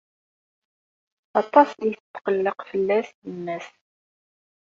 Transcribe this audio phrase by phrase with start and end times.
[1.41, 3.67] Aṭas i tetqelleq fell-as yemma-s.